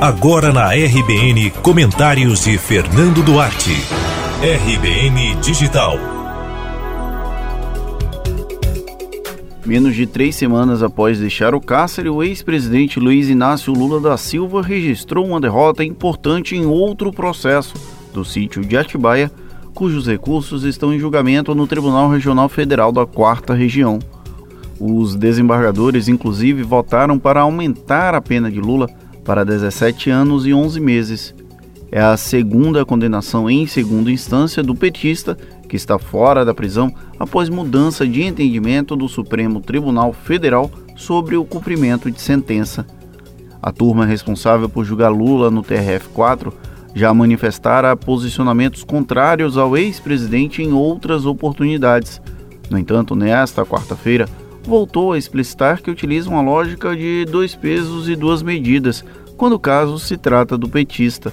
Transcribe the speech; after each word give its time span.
Agora 0.00 0.52
na 0.52 0.72
RBN, 0.74 1.50
comentários 1.62 2.44
de 2.44 2.58
Fernando 2.58 3.22
Duarte. 3.22 3.72
RBN 4.42 5.40
Digital. 5.40 5.96
Menos 9.64 9.94
de 9.94 10.06
três 10.06 10.36
semanas 10.36 10.82
após 10.82 11.18
deixar 11.18 11.54
o 11.54 11.62
cárcere, 11.62 12.10
o 12.10 12.22
ex-presidente 12.22 13.00
Luiz 13.00 13.30
Inácio 13.30 13.72
Lula 13.72 13.98
da 13.98 14.18
Silva 14.18 14.60
registrou 14.60 15.24
uma 15.24 15.40
derrota 15.40 15.82
importante 15.82 16.54
em 16.54 16.66
outro 16.66 17.10
processo 17.10 17.72
do 18.12 18.22
sítio 18.22 18.62
de 18.62 18.76
Atibaia, 18.76 19.32
cujos 19.74 20.06
recursos 20.06 20.64
estão 20.64 20.92
em 20.92 20.98
julgamento 20.98 21.54
no 21.54 21.66
Tribunal 21.66 22.10
Regional 22.10 22.50
Federal 22.50 22.92
da 22.92 23.06
Quarta 23.06 23.54
Região. 23.54 23.98
Os 24.78 25.16
desembargadores, 25.16 26.06
inclusive, 26.06 26.62
votaram 26.62 27.18
para 27.18 27.40
aumentar 27.40 28.14
a 28.14 28.20
pena 28.20 28.50
de 28.50 28.60
Lula 28.60 28.90
para 29.26 29.44
17 29.44 30.08
anos 30.08 30.46
e 30.46 30.54
11 30.54 30.80
meses. 30.80 31.34
É 31.90 32.00
a 32.00 32.16
segunda 32.16 32.84
condenação 32.84 33.50
em 33.50 33.66
segunda 33.66 34.10
instância 34.10 34.62
do 34.62 34.74
petista, 34.74 35.36
que 35.68 35.76
está 35.76 35.98
fora 35.98 36.44
da 36.44 36.54
prisão 36.54 36.94
após 37.18 37.48
mudança 37.48 38.06
de 38.06 38.22
entendimento 38.22 38.94
do 38.94 39.08
Supremo 39.08 39.60
Tribunal 39.60 40.12
Federal 40.12 40.70
sobre 40.94 41.36
o 41.36 41.44
cumprimento 41.44 42.10
de 42.10 42.20
sentença. 42.20 42.86
A 43.60 43.72
turma 43.72 44.06
responsável 44.06 44.68
por 44.68 44.84
julgar 44.84 45.08
Lula 45.08 45.50
no 45.50 45.62
TRF4 45.62 46.52
já 46.94 47.12
manifestara 47.12 47.96
posicionamentos 47.96 48.84
contrários 48.84 49.58
ao 49.58 49.76
ex-presidente 49.76 50.62
em 50.62 50.72
outras 50.72 51.26
oportunidades. 51.26 52.22
No 52.70 52.78
entanto, 52.78 53.14
nesta 53.14 53.66
quarta-feira, 53.66 54.28
voltou 54.66 55.12
a 55.12 55.18
explicitar 55.18 55.80
que 55.80 55.90
utiliza 55.90 56.28
uma 56.28 56.42
lógica 56.42 56.94
de 56.96 57.24
dois 57.24 57.54
pesos 57.54 58.08
e 58.08 58.16
duas 58.16 58.42
medidas, 58.42 59.04
quando 59.36 59.54
o 59.54 59.60
caso 59.60 59.98
se 59.98 60.16
trata 60.16 60.58
do 60.58 60.68
petista. 60.68 61.32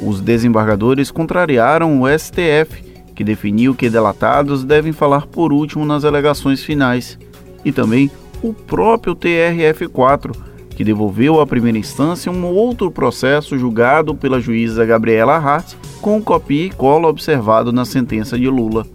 Os 0.00 0.20
desembargadores 0.20 1.10
contrariaram 1.10 2.00
o 2.00 2.08
STF, 2.08 2.82
que 3.14 3.22
definiu 3.22 3.74
que 3.74 3.90
delatados 3.90 4.64
devem 4.64 4.92
falar 4.92 5.26
por 5.26 5.52
último 5.52 5.84
nas 5.84 6.04
alegações 6.04 6.62
finais, 6.62 7.18
e 7.64 7.70
também 7.70 8.10
o 8.42 8.52
próprio 8.52 9.14
TRF4, 9.14 10.34
que 10.70 10.82
devolveu 10.82 11.40
à 11.40 11.46
primeira 11.46 11.78
instância 11.78 12.32
um 12.32 12.44
outro 12.46 12.90
processo 12.90 13.58
julgado 13.58 14.14
pela 14.14 14.40
juíza 14.40 14.86
Gabriela 14.86 15.36
Hart 15.36 15.74
com 16.00 16.20
copia 16.20 16.66
e 16.66 16.70
cola 16.70 17.06
observado 17.06 17.70
na 17.70 17.84
sentença 17.84 18.38
de 18.38 18.48
Lula. 18.48 18.86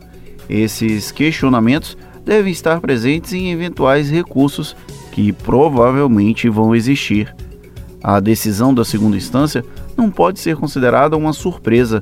Esses 0.50 1.12
questionamentos 1.12 1.96
devem 2.28 2.52
estar 2.52 2.82
presentes 2.82 3.32
em 3.32 3.52
eventuais 3.52 4.12
recursos 4.12 4.76
que 5.14 5.32
provavelmente 5.32 6.50
vão 6.50 6.76
existir. 6.76 7.34
A 8.04 8.20
decisão 8.20 8.74
da 8.74 8.84
segunda 8.84 9.16
instância 9.16 9.64
não 9.96 10.12
pode 10.12 10.42
ser 10.42 10.58
considerada 10.58 11.16
uma 11.16 11.32
surpresa. 11.32 12.02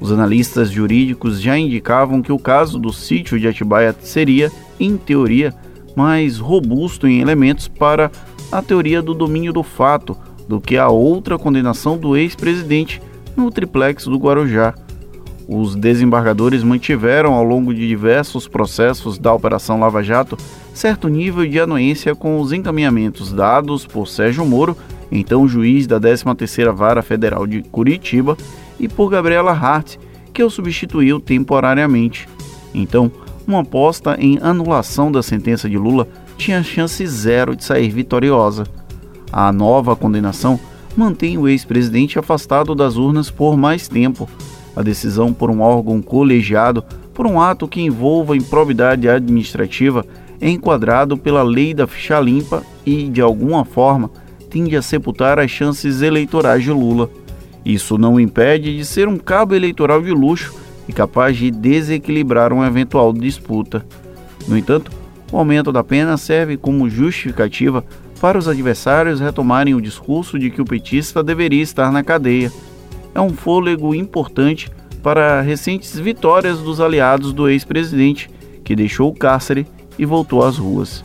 Os 0.00 0.10
analistas 0.10 0.70
jurídicos 0.70 1.40
já 1.40 1.58
indicavam 1.58 2.22
que 2.22 2.32
o 2.32 2.38
caso 2.38 2.78
do 2.78 2.90
sítio 2.90 3.38
de 3.38 3.46
Atibaia 3.46 3.94
seria, 4.00 4.50
em 4.80 4.96
teoria, 4.96 5.54
mais 5.94 6.38
robusto 6.38 7.06
em 7.06 7.20
elementos 7.20 7.68
para 7.68 8.10
a 8.50 8.62
teoria 8.62 9.02
do 9.02 9.12
domínio 9.12 9.52
do 9.52 9.62
fato 9.62 10.16
do 10.48 10.58
que 10.58 10.78
a 10.78 10.88
outra 10.88 11.38
condenação 11.38 11.98
do 11.98 12.16
ex-presidente 12.16 13.02
no 13.36 13.50
triplex 13.50 14.04
do 14.04 14.16
Guarujá. 14.16 14.74
Os 15.48 15.76
desembargadores 15.76 16.64
mantiveram 16.64 17.34
ao 17.34 17.44
longo 17.44 17.72
de 17.72 17.86
diversos 17.86 18.48
processos 18.48 19.18
da 19.18 19.32
Operação 19.32 19.78
Lava 19.78 20.02
Jato 20.02 20.36
certo 20.74 21.08
nível 21.08 21.46
de 21.46 21.58
anuência 21.58 22.14
com 22.14 22.40
os 22.40 22.52
encaminhamentos 22.52 23.32
dados 23.32 23.86
por 23.86 24.06
Sérgio 24.08 24.44
Moro, 24.44 24.76
então 25.10 25.48
juiz 25.48 25.86
da 25.86 25.98
13ª 26.00 26.72
Vara 26.72 27.00
Federal 27.00 27.46
de 27.46 27.62
Curitiba, 27.62 28.36
e 28.78 28.86
por 28.88 29.08
Gabriela 29.08 29.52
Hart, 29.52 29.96
que 30.34 30.42
o 30.42 30.50
substituiu 30.50 31.18
temporariamente. 31.18 32.28
Então, 32.74 33.10
uma 33.46 33.60
aposta 33.60 34.16
em 34.20 34.38
anulação 34.42 35.10
da 35.10 35.22
sentença 35.22 35.66
de 35.70 35.78
Lula 35.78 36.06
tinha 36.36 36.62
chance 36.62 37.06
zero 37.06 37.56
de 37.56 37.64
sair 37.64 37.88
vitoriosa. 37.88 38.64
A 39.32 39.50
nova 39.50 39.96
condenação 39.96 40.60
mantém 40.94 41.38
o 41.38 41.48
ex-presidente 41.48 42.18
afastado 42.18 42.74
das 42.74 42.96
urnas 42.96 43.30
por 43.30 43.56
mais 43.56 43.88
tempo, 43.88 44.28
a 44.76 44.82
decisão 44.82 45.32
por 45.32 45.50
um 45.50 45.62
órgão 45.62 46.02
colegiado 46.02 46.84
por 47.14 47.26
um 47.26 47.40
ato 47.40 47.66
que 47.66 47.80
envolva 47.80 48.36
improbidade 48.36 49.08
administrativa 49.08 50.04
é 50.38 50.50
enquadrado 50.50 51.16
pela 51.16 51.42
lei 51.42 51.72
da 51.72 51.86
ficha 51.86 52.20
limpa 52.20 52.62
e, 52.84 53.08
de 53.08 53.22
alguma 53.22 53.64
forma, 53.64 54.10
tende 54.50 54.76
a 54.76 54.82
sepultar 54.82 55.38
as 55.38 55.50
chances 55.50 56.02
eleitorais 56.02 56.62
de 56.62 56.70
Lula. 56.70 57.08
Isso 57.64 57.96
não 57.96 58.14
o 58.14 58.20
impede 58.20 58.76
de 58.76 58.84
ser 58.84 59.08
um 59.08 59.16
cabo 59.16 59.54
eleitoral 59.54 60.02
de 60.02 60.12
luxo 60.12 60.54
e 60.86 60.92
capaz 60.92 61.38
de 61.38 61.50
desequilibrar 61.50 62.52
uma 62.52 62.66
eventual 62.66 63.14
disputa. 63.14 63.84
No 64.46 64.56
entanto, 64.56 64.92
o 65.32 65.38
aumento 65.38 65.72
da 65.72 65.82
pena 65.82 66.18
serve 66.18 66.58
como 66.58 66.88
justificativa 66.88 67.82
para 68.20 68.38
os 68.38 68.46
adversários 68.46 69.20
retomarem 69.20 69.74
o 69.74 69.80
discurso 69.80 70.38
de 70.38 70.50
que 70.50 70.60
o 70.60 70.64
petista 70.64 71.22
deveria 71.22 71.62
estar 71.62 71.90
na 71.90 72.04
cadeia 72.04 72.52
é 73.16 73.20
um 73.20 73.30
fôlego 73.30 73.94
importante 73.94 74.70
para 75.02 75.40
recentes 75.40 75.98
vitórias 75.98 76.58
dos 76.58 76.82
aliados 76.82 77.32
do 77.32 77.48
ex-presidente, 77.48 78.28
que 78.62 78.76
deixou 78.76 79.08
o 79.08 79.14
cárcere 79.14 79.66
e 79.98 80.04
voltou 80.04 80.44
às 80.44 80.58
ruas. 80.58 81.02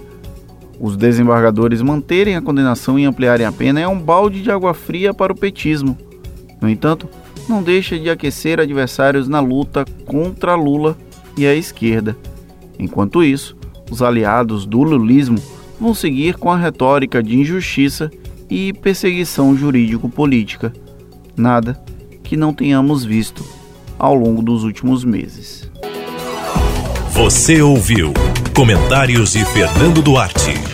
Os 0.78 0.98
desembargadores 0.98 1.82
manterem 1.82 2.36
a 2.36 2.42
condenação 2.42 3.00
e 3.00 3.06
ampliarem 3.06 3.46
a 3.46 3.52
pena 3.52 3.80
é 3.80 3.88
um 3.88 3.98
balde 3.98 4.42
de 4.42 4.52
água 4.52 4.74
fria 4.74 5.14
para 5.14 5.32
o 5.32 5.38
petismo. 5.38 5.98
No 6.60 6.70
entanto, 6.70 7.08
não 7.48 7.64
deixa 7.64 7.98
de 7.98 8.10
aquecer 8.10 8.60
adversários 8.60 9.30
na 9.30 9.40
luta 9.40 9.86
contra 10.06 10.54
Lula 10.54 10.98
e 11.38 11.46
a 11.46 11.56
esquerda. 11.56 12.18
Enquanto 12.78 13.24
isso, 13.24 13.56
os 13.90 14.02
aliados 14.02 14.66
do 14.66 14.84
lulismo 14.84 15.38
vão 15.80 15.94
seguir 15.94 16.36
com 16.36 16.52
a 16.52 16.58
retórica 16.58 17.24
de 17.24 17.40
injustiça 17.40 18.12
e 18.50 18.74
perseguição 18.74 19.56
jurídico-política. 19.56 20.74
Nada 21.38 21.80
que 22.32 22.38
não 22.38 22.54
tenhamos 22.54 23.04
visto 23.04 23.44
ao 24.00 24.16
longo 24.16 24.42
dos 24.42 24.64
últimos 24.64 25.04
meses. 25.04 25.70
Você 27.10 27.62
ouviu 27.62 28.14
comentários 28.56 29.34
de 29.34 29.44
Fernando 29.44 30.02
Duarte. 30.02 30.71